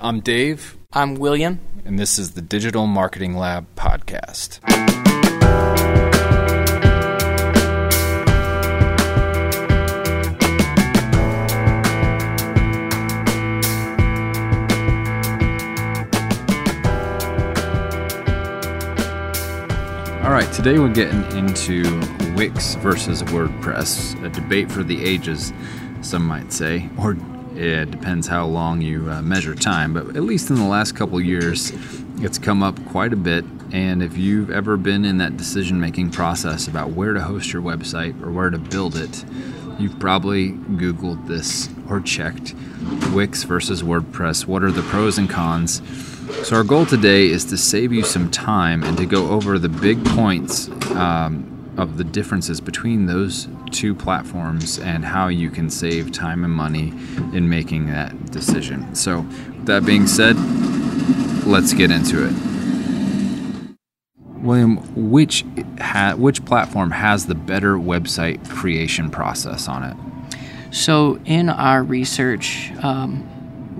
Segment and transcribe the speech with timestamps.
[0.00, 1.60] I'm Dave, I'm William.
[1.84, 4.60] and this is the Digital Marketing Lab podcast.
[20.24, 21.82] All right, today we're getting into
[22.34, 25.52] Wix versus WordPress, a debate for the ages,
[26.00, 27.14] some might say, or
[27.56, 31.20] it depends how long you uh, measure time, but at least in the last couple
[31.20, 31.72] years,
[32.18, 33.44] it's come up quite a bit.
[33.72, 37.62] And if you've ever been in that decision making process about where to host your
[37.62, 39.24] website or where to build it,
[39.78, 42.54] you've probably Googled this or checked
[43.12, 44.46] Wix versus WordPress.
[44.46, 45.82] What are the pros and cons?
[46.46, 49.68] So, our goal today is to save you some time and to go over the
[49.68, 56.12] big points um, of the differences between those two platforms and how you can save
[56.12, 56.88] time and money
[57.32, 58.94] in making that decision.
[58.94, 59.26] So,
[59.64, 60.36] that being said,
[61.46, 62.34] let's get into it.
[64.46, 64.76] William,
[65.10, 65.44] which
[65.80, 69.96] ha- which platform has the better website creation process on it?
[70.70, 73.28] So, in our research, um,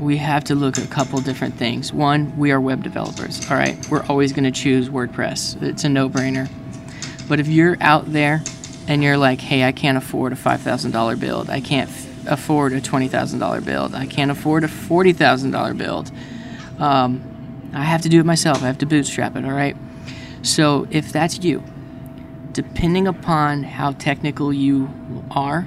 [0.00, 1.92] we have to look at a couple different things.
[1.92, 3.48] One, we are web developers.
[3.50, 5.62] All right, we're always going to choose WordPress.
[5.62, 6.48] It's a no-brainer.
[7.28, 8.42] But if you're out there
[8.86, 11.50] and you're like, "Hey, I can't afford a five thousand dollar build.
[11.50, 13.94] I can't f- afford a twenty thousand dollar build.
[13.94, 16.10] I can't afford a forty thousand dollar build.
[16.78, 18.62] Um, I have to do it myself.
[18.62, 19.44] I have to bootstrap it.
[19.44, 19.76] All right."
[20.42, 21.62] So, if that's you,
[22.52, 24.90] depending upon how technical you
[25.30, 25.66] are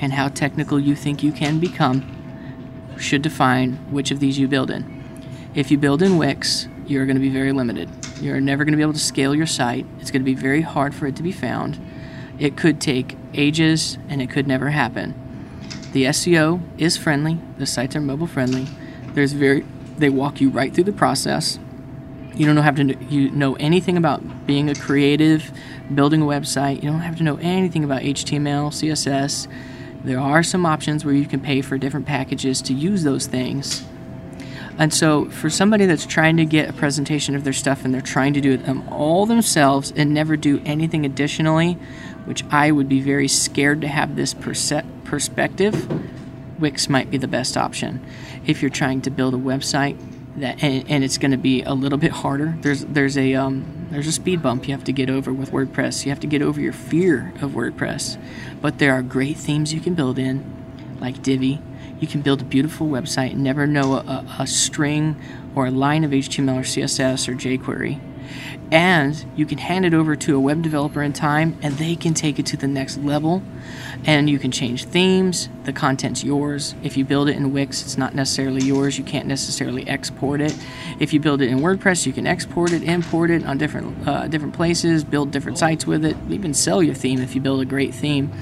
[0.00, 2.04] and how technical you think you can become,
[2.98, 5.02] should define which of these you build in.
[5.54, 7.88] If you build in Wix, you're going to be very limited.
[8.22, 9.84] You're never going to be able to scale your site.
[9.98, 11.80] It's going to be very hard for it to be found.
[12.38, 15.14] It could take ages and it could never happen.
[15.92, 17.38] The SEO is friendly.
[17.58, 18.68] The sites are mobile friendly.
[19.14, 19.64] There's very
[19.98, 21.58] they walk you right through the process.
[22.34, 25.52] You don't have to kn- you know anything about being a creative,
[25.92, 26.76] building a website.
[26.76, 29.48] You don't have to know anything about HTML, CSS.
[30.02, 33.84] There are some options where you can pay for different packages to use those things.
[34.82, 38.00] And so, for somebody that's trying to get a presentation of their stuff and they're
[38.00, 41.74] trying to do them all themselves and never do anything additionally,
[42.24, 45.88] which I would be very scared to have this perse- perspective,
[46.60, 48.04] Wix might be the best option.
[48.44, 50.04] If you're trying to build a website
[50.38, 53.86] that and, and it's going to be a little bit harder, there's there's a um,
[53.92, 56.04] there's a speed bump you have to get over with WordPress.
[56.04, 58.20] You have to get over your fear of WordPress,
[58.60, 61.60] but there are great themes you can build in, like Divi.
[62.02, 65.14] You can build a beautiful website and never know a, a string
[65.54, 68.00] or a line of HTML or CSS or jQuery.
[68.72, 72.12] And you can hand it over to a web developer in time and they can
[72.12, 73.40] take it to the next level.
[74.04, 75.48] And you can change themes.
[75.62, 76.74] The content's yours.
[76.82, 78.98] If you build it in Wix, it's not necessarily yours.
[78.98, 80.58] You can't necessarily export it.
[80.98, 84.26] If you build it in WordPress, you can export it, import it on different uh,
[84.26, 87.64] different places, build different sites with it, even sell your theme if you build a
[87.64, 88.32] great theme.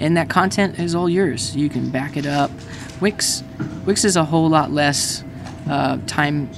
[0.00, 1.54] And that content is all yours.
[1.54, 2.50] You can back it up.
[3.00, 3.42] Wix,
[3.84, 5.22] Wix is a whole lot less
[5.68, 6.50] uh, time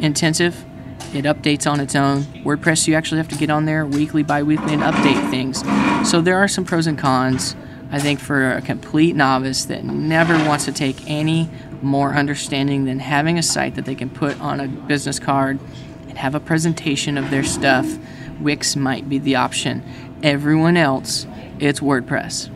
[0.00, 0.64] intensive.
[1.12, 2.22] It updates on its own.
[2.44, 5.62] WordPress, you actually have to get on there weekly, bi weekly, and update things.
[6.08, 7.54] So there are some pros and cons.
[7.90, 11.48] I think for a complete novice that never wants to take any
[11.82, 15.60] more understanding than having a site that they can put on a business card
[16.08, 17.98] and have a presentation of their stuff,
[18.40, 19.84] Wix might be the option.
[20.22, 21.26] Everyone else,
[21.60, 22.50] it's WordPress.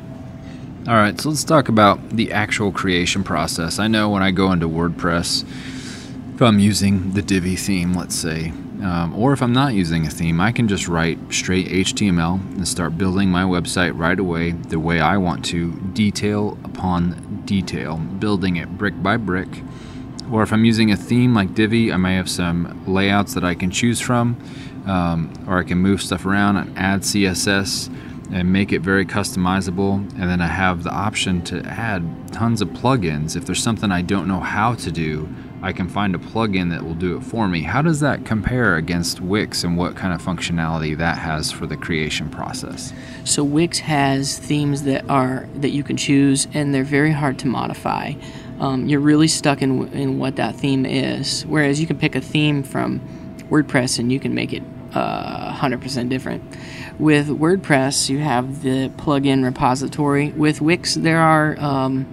[0.88, 3.78] All right, so let's talk about the actual creation process.
[3.78, 5.44] I know when I go into WordPress,
[6.34, 10.08] if I'm using the Divi theme, let's say, um, or if I'm not using a
[10.08, 14.80] theme, I can just write straight HTML and start building my website right away the
[14.80, 19.62] way I want to, detail upon detail, building it brick by brick.
[20.32, 23.54] Or if I'm using a theme like Divi, I may have some layouts that I
[23.54, 24.42] can choose from,
[24.86, 27.90] um, or I can move stuff around and add CSS
[28.32, 29.96] and make it very customizable.
[30.18, 33.36] And then I have the option to add tons of plugins.
[33.36, 35.28] If there's something I don't know how to do,
[35.60, 37.62] I can find a plugin that will do it for me.
[37.62, 41.76] How does that compare against Wix and what kind of functionality that has for the
[41.76, 42.92] creation process?
[43.24, 47.48] So Wix has themes that are that you can choose, and they're very hard to
[47.48, 48.12] modify.
[48.60, 51.44] Um, you're really stuck in in what that theme is.
[51.46, 53.00] Whereas you can pick a theme from
[53.50, 54.62] WordPress and you can make it
[54.94, 56.42] uh, 100% different.
[56.98, 60.30] With WordPress, you have the plugin repository.
[60.30, 62.06] With Wix, there are um,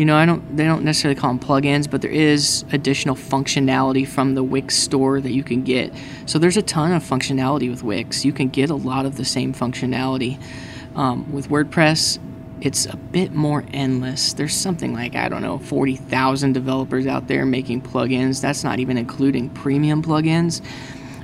[0.00, 4.08] you know, I don't they don't necessarily call them plugins, but there is additional functionality
[4.08, 5.92] from the Wix store that you can get.
[6.24, 8.24] So there's a ton of functionality with Wix.
[8.24, 10.40] You can get a lot of the same functionality.
[10.94, 12.18] Um, with WordPress,
[12.62, 14.32] it's a bit more endless.
[14.32, 18.40] There's something like, I don't know, 40,000 developers out there making plugins.
[18.40, 20.62] That's not even including premium plugins.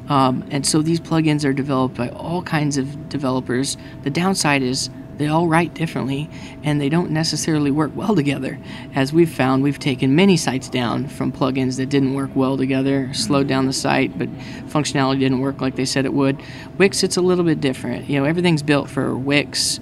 [0.08, 3.76] Um, and so these plugins are developed by all kinds of developers.
[4.02, 6.28] The downside is they all write differently
[6.62, 8.58] and they don't necessarily work well together.
[8.94, 13.12] As we've found, we've taken many sites down from plugins that didn't work well together,
[13.14, 14.28] slowed down the site, but
[14.68, 16.40] functionality didn't work like they said it would.
[16.76, 18.08] Wix, it's a little bit different.
[18.10, 19.80] You know, everything's built for Wix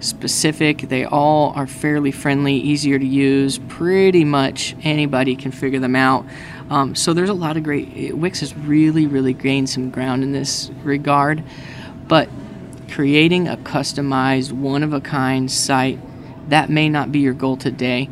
[0.00, 0.82] specific.
[0.82, 3.58] They all are fairly friendly, easier to use.
[3.68, 6.24] Pretty much anybody can figure them out.
[6.68, 8.14] Um, so there's a lot of great.
[8.14, 11.44] Wix has really, really gained some ground in this regard.
[12.08, 12.28] But
[12.90, 15.98] creating a customized, one of a kind site,
[16.48, 18.08] that may not be your goal today,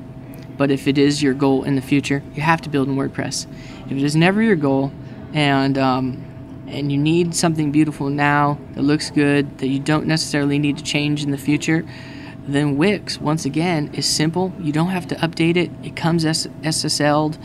[0.56, 3.46] but if it is your goal in the future, you have to build in WordPress.
[3.86, 4.92] If it is never your goal
[5.32, 6.24] and um,
[6.66, 10.82] and you need something beautiful now that looks good that you don't necessarily need to
[10.82, 11.86] change in the future,
[12.46, 14.52] then Wix once again is simple.
[14.58, 15.70] You don't have to update it.
[15.82, 17.38] It comes SSL'd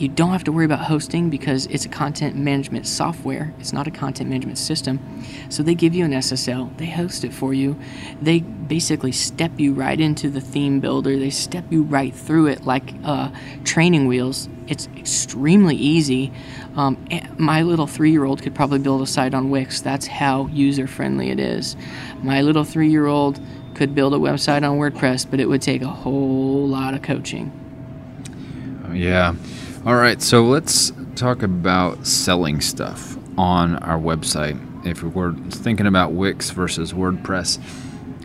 [0.00, 3.54] you don't have to worry about hosting because it's a content management software.
[3.58, 5.00] It's not a content management system.
[5.48, 7.78] So they give you an SSL, they host it for you.
[8.20, 12.64] They basically step you right into the theme builder, they step you right through it
[12.64, 13.30] like uh,
[13.64, 14.48] training wheels.
[14.66, 16.32] It's extremely easy.
[16.76, 17.02] Um,
[17.38, 19.80] my little three year old could probably build a site on Wix.
[19.80, 21.76] That's how user friendly it is.
[22.22, 23.40] My little three year old
[23.74, 27.52] could build a website on WordPress, but it would take a whole lot of coaching.
[28.92, 29.34] Yeah.
[29.86, 34.58] All right, so let's talk about selling stuff on our website.
[34.84, 37.62] If we're thinking about Wix versus WordPress,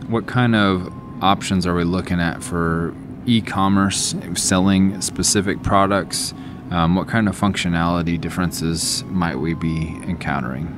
[0.08, 0.92] what kind of
[1.22, 2.92] options are we looking at for
[3.26, 6.34] e commerce, selling specific products?
[6.72, 10.76] Um, what kind of functionality differences might we be encountering?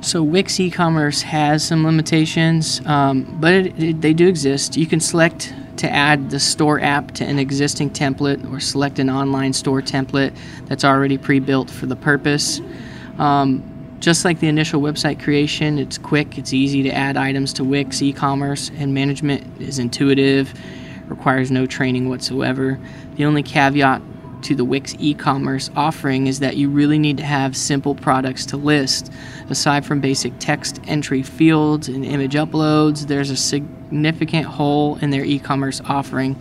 [0.00, 4.76] So Wix e-commerce has some limitations, um, but it, it, they do exist.
[4.76, 9.10] You can select to add the store app to an existing template or select an
[9.10, 10.36] online store template
[10.66, 12.60] that's already pre-built for the purpose.
[13.18, 13.62] Um,
[14.00, 18.02] just like the initial website creation, it's quick, it's easy to add items to Wix
[18.02, 20.52] e-commerce, and management is intuitive,
[21.08, 22.78] requires no training whatsoever.
[23.16, 24.02] The only caveat
[24.44, 28.56] to the Wix e-commerce offering is that you really need to have simple products to
[28.56, 29.10] list.
[29.48, 35.24] Aside from basic text entry fields and image uploads, there's a significant hole in their
[35.24, 36.36] e-commerce offering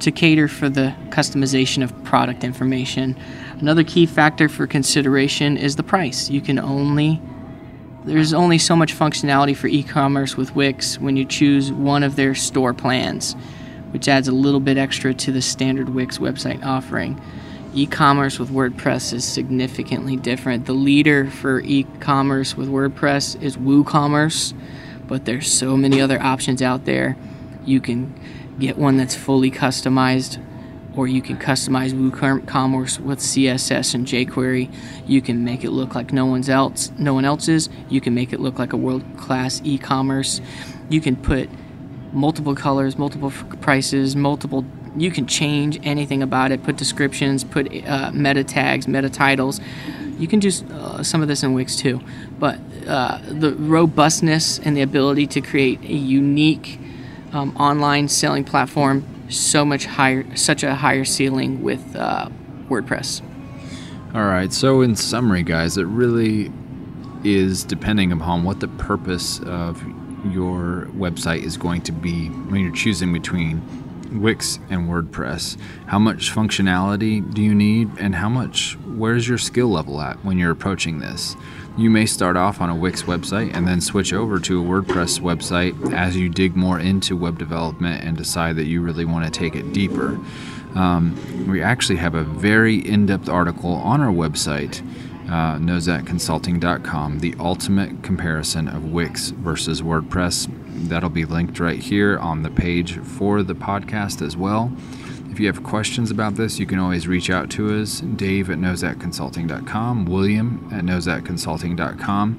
[0.00, 3.16] to cater for the customization of product information.
[3.60, 6.30] Another key factor for consideration is the price.
[6.30, 7.20] You can only
[8.04, 12.34] there's only so much functionality for e-commerce with Wix when you choose one of their
[12.34, 13.34] store plans
[13.94, 17.22] which adds a little bit extra to the standard Wix website offering.
[17.74, 20.66] E commerce with WordPress is significantly different.
[20.66, 24.52] The leader for e commerce with WordPress is WooCommerce,
[25.06, 27.16] but there's so many other options out there.
[27.64, 28.12] You can
[28.58, 30.44] get one that's fully customized,
[30.96, 34.74] or you can customize WooCommerce with CSS and jQuery.
[35.06, 37.68] You can make it look like no one's else, no one else's.
[37.88, 40.40] You can make it look like a world-class e-commerce.
[40.88, 41.48] You can put
[42.14, 43.30] multiple colors, multiple
[43.60, 44.64] prices, multiple.
[44.96, 46.62] You can change anything about it.
[46.62, 49.60] Put descriptions, put uh, meta tags, meta titles.
[50.18, 52.00] You can do uh, some of this in Wix too,
[52.38, 56.78] but uh, the robustness and the ability to create a unique
[57.32, 62.28] um, online selling platform so much higher, such a higher ceiling with uh,
[62.68, 63.22] WordPress.
[64.14, 64.52] All right.
[64.52, 66.52] So in summary, guys, it really
[67.24, 69.82] is depending upon what the purpose of
[70.24, 73.62] your website is going to be when you're choosing between
[74.20, 75.56] Wix and WordPress.
[75.86, 80.38] How much functionality do you need, and how much, where's your skill level at when
[80.38, 81.36] you're approaching this?
[81.76, 85.20] You may start off on a Wix website and then switch over to a WordPress
[85.20, 89.36] website as you dig more into web development and decide that you really want to
[89.36, 90.20] take it deeper.
[90.76, 91.16] Um,
[91.48, 94.86] we actually have a very in depth article on our website
[95.34, 100.48] uh, nozakconsulting.com, the ultimate comparison of Wix versus WordPress.
[100.88, 104.72] That'll be linked right here on the page for the podcast as well.
[105.32, 108.58] If you have questions about this, you can always reach out to us, Dave at
[108.58, 112.38] nozakconsulting.com, William at nozakconsulting.com.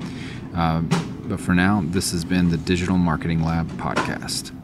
[0.55, 0.79] Uh,
[1.27, 4.54] but for now, this has been the Digital Marketing Lab podcast.